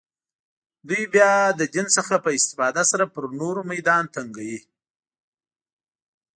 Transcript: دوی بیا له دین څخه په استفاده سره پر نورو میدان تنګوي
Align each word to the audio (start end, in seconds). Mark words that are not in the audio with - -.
دوی 0.87 1.03
بیا 1.13 1.31
له 1.59 1.65
دین 1.73 1.87
څخه 1.97 2.15
په 2.25 2.29
استفاده 2.37 2.83
سره 2.91 3.05
پر 3.13 3.23
نورو 3.39 3.61
میدان 3.71 4.03
تنګوي 4.15 4.59